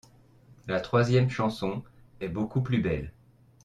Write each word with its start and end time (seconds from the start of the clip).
La 0.67 0.79
troisième 0.79 1.29
chanson 1.29 1.83
est 2.21 2.27
beaucoup 2.27 2.61
plus 2.63 2.79
belle. 2.81 3.13